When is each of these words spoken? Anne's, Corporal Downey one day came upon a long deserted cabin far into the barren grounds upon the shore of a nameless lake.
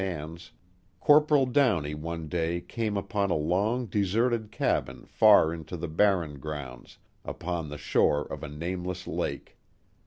Anne's, 0.03 0.51
Corporal 0.99 1.45
Downey 1.45 1.93
one 1.93 2.27
day 2.27 2.59
came 2.59 2.97
upon 2.97 3.29
a 3.29 3.35
long 3.35 3.85
deserted 3.85 4.51
cabin 4.51 5.05
far 5.05 5.53
into 5.53 5.77
the 5.77 5.87
barren 5.87 6.39
grounds 6.39 6.97
upon 7.23 7.69
the 7.69 7.77
shore 7.77 8.21
of 8.25 8.41
a 8.41 8.49
nameless 8.49 9.05
lake. 9.05 9.59